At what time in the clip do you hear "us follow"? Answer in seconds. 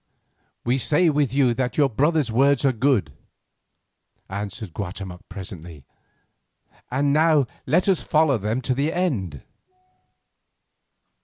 7.87-8.39